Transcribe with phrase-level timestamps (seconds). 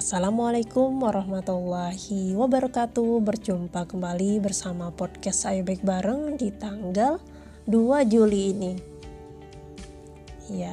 [0.00, 3.20] Assalamualaikum warahmatullahi wabarakatuh.
[3.20, 7.20] Berjumpa kembali bersama podcast Ayo Baik Bareng di tanggal
[7.68, 8.72] 2 Juli ini.
[10.48, 10.72] Ya,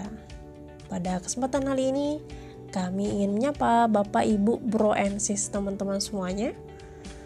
[0.88, 2.10] pada kesempatan kali ini
[2.72, 6.56] kami ingin menyapa Bapak, Ibu, Bro, and Sis teman-teman semuanya.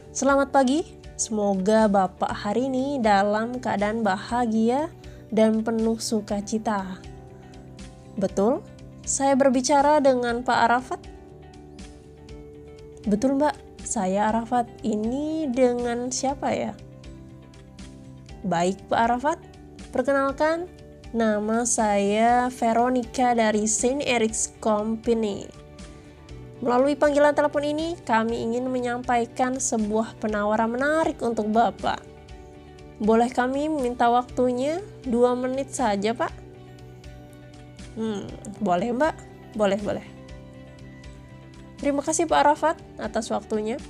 [0.09, 0.81] Selamat pagi,
[1.21, 4.89] semoga Bapak hari ini dalam keadaan bahagia
[5.29, 6.97] dan penuh sukacita.
[8.17, 8.65] Betul,
[9.05, 11.10] saya berbicara dengan Pak Arafat
[13.01, 14.69] Betul mbak, saya Arafat.
[14.85, 16.77] Ini dengan siapa ya?
[18.45, 19.39] Baik Pak Arafat,
[19.89, 20.69] perkenalkan
[21.09, 25.49] nama saya Veronica dari Saint Eric's Company.
[26.61, 32.05] Melalui panggilan telepon ini, kami ingin menyampaikan sebuah penawaran menarik untuk Bapak.
[33.01, 36.29] Boleh kami minta waktunya dua menit saja, Pak?
[37.97, 38.29] Hmm,
[38.61, 39.15] boleh, Mbak.
[39.57, 40.20] Boleh, boleh.
[41.81, 43.81] Terima kasih Pak Arafat atas waktunya.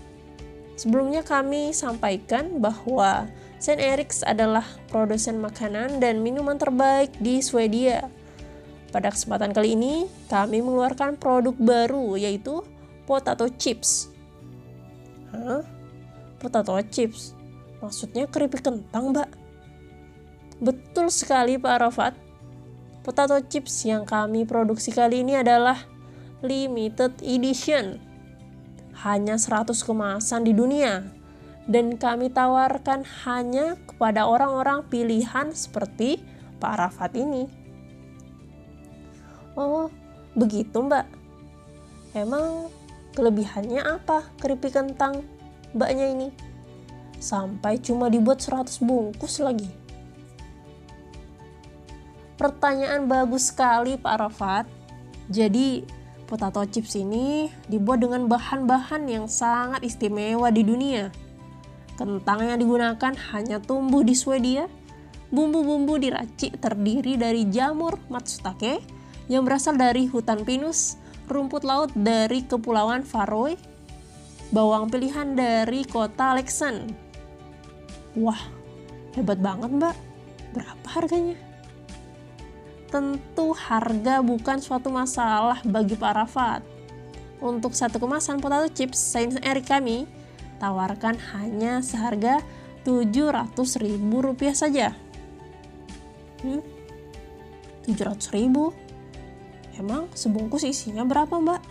[0.80, 3.28] Sebelumnya kami sampaikan bahwa
[3.60, 8.08] Saint Eric's adalah produsen makanan dan minuman terbaik di Swedia.
[8.96, 12.64] Pada kesempatan kali ini, kami mengeluarkan produk baru yaitu
[13.04, 14.08] potato chips.
[15.36, 15.62] Hah?
[16.40, 17.36] Potato chips?
[17.84, 19.30] Maksudnya keripik kentang, Mbak?
[20.64, 22.14] Betul sekali Pak Arafat.
[23.04, 25.91] Potato chips yang kami produksi kali ini adalah
[26.42, 28.02] limited edition.
[29.02, 31.06] Hanya 100 kemasan di dunia.
[31.70, 36.22] Dan kami tawarkan hanya kepada orang-orang pilihan seperti
[36.58, 37.46] Pak Rafat ini.
[39.54, 39.94] Oh,
[40.34, 41.06] begitu mbak.
[42.18, 42.68] Emang
[43.14, 45.22] kelebihannya apa keripik kentang
[45.72, 46.30] mbaknya ini?
[47.22, 49.70] Sampai cuma dibuat 100 bungkus lagi.
[52.42, 54.66] Pertanyaan bagus sekali Pak Rafat.
[55.30, 56.01] Jadi
[56.32, 61.12] Potato chips ini dibuat dengan bahan-bahan yang sangat istimewa di dunia.
[62.00, 64.72] Kentang yang digunakan hanya tumbuh di Swedia.
[65.28, 68.80] Bumbu-bumbu diracik terdiri dari jamur matsutake
[69.28, 70.96] yang berasal dari hutan pinus,
[71.28, 73.60] rumput laut dari kepulauan Faroe,
[74.56, 76.96] bawang pilihan dari kota Lexan.
[78.16, 78.40] Wah,
[79.20, 79.96] hebat banget mbak.
[80.56, 81.51] Berapa harganya?
[82.92, 86.62] Tentu harga bukan suatu masalah bagi Pak Rafat.
[87.42, 90.06] Untuk satu kemasan potato chips Saint Eric kami
[90.62, 92.44] tawarkan hanya seharga
[92.86, 94.94] Rp700.000 saja.
[96.46, 96.62] Hmm?
[97.88, 99.80] 700.000?
[99.82, 101.62] Emang sebungkus isinya berapa, Mbak?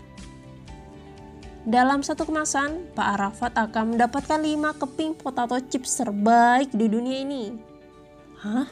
[1.71, 7.45] Dalam satu kemasan, Pak Arafat akan mendapatkan 5 keping potato chips terbaik di dunia ini.
[8.41, 8.67] Hah?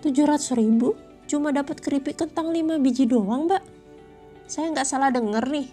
[0.00, 1.03] 700 ribu?
[1.26, 3.62] Cuma dapat keripik kentang 5 biji doang mbak.
[4.44, 5.68] Saya nggak salah denger nih.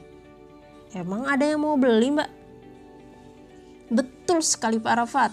[0.96, 2.30] Emang ada yang mau beli mbak?
[3.92, 5.32] Betul sekali Pak Arafat.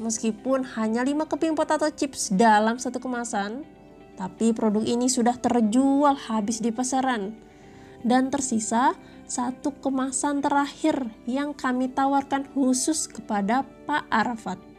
[0.00, 3.64] Meskipun hanya 5 keping potato chips dalam satu kemasan
[4.14, 7.34] tapi produk ini sudah terjual habis di pasaran.
[8.04, 14.73] Dan tersisa satu kemasan terakhir yang kami tawarkan khusus kepada Pak Arafat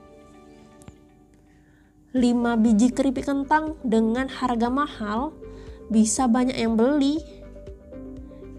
[2.16, 5.36] 5 biji keripik kentang dengan harga mahal
[5.92, 7.20] bisa banyak yang beli.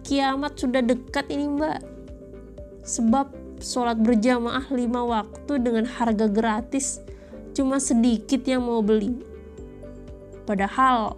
[0.04, 1.80] Kiamat sudah dekat ini mbak.
[2.84, 3.32] Sebab
[3.64, 4.76] sholat berjamaah 5
[5.08, 7.00] waktu dengan harga gratis
[7.56, 9.16] cuma sedikit yang mau beli.
[10.44, 11.16] Padahal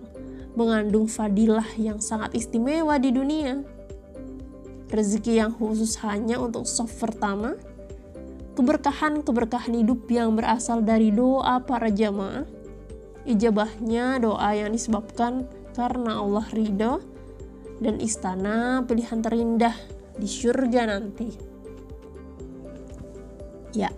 [0.54, 3.66] mengandung fadilah yang sangat istimewa di dunia.
[4.94, 7.58] Rezeki yang khusus hanya untuk soft pertama
[8.58, 12.42] keberkahan-keberkahan hidup yang berasal dari doa para jamaah.
[13.22, 15.46] Ijabahnya doa yang disebabkan
[15.78, 16.98] karena Allah ridho
[17.78, 19.78] dan istana pilihan terindah
[20.18, 21.30] di surga nanti.
[23.78, 23.94] Ya,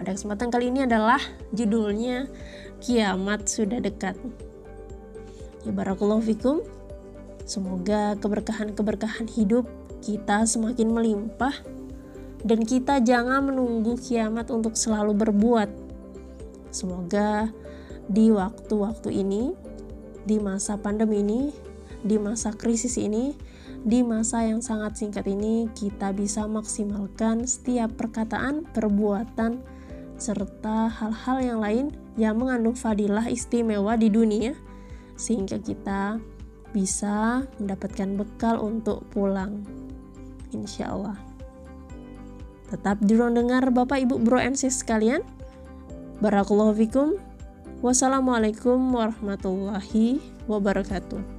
[0.00, 1.20] pada kesempatan kali ini adalah
[1.52, 2.32] judulnya
[2.80, 4.16] Kiamat Sudah Dekat.
[5.68, 6.64] Ya barakallahu fikum.
[7.44, 9.68] Semoga keberkahan-keberkahan hidup
[10.00, 11.52] kita semakin melimpah
[12.46, 15.70] dan kita jangan menunggu kiamat untuk selalu berbuat.
[16.70, 17.50] Semoga
[18.06, 19.52] di waktu-waktu ini,
[20.22, 21.50] di masa pandemi ini,
[22.04, 23.34] di masa krisis ini,
[23.82, 29.62] di masa yang sangat singkat ini, kita bisa maksimalkan setiap perkataan, perbuatan,
[30.18, 31.86] serta hal-hal yang lain
[32.18, 34.54] yang mengandung fadilah istimewa di dunia,
[35.14, 36.18] sehingga kita
[36.74, 39.62] bisa mendapatkan bekal untuk pulang.
[40.52, 41.27] Insya Allah.
[42.68, 45.24] Tetap di ruang dengar Bapak Ibu Bro and Sis sekalian.
[46.20, 47.16] Barakallahu fikum.
[47.80, 50.18] Wassalamualaikum warahmatullahi
[50.50, 51.37] wabarakatuh.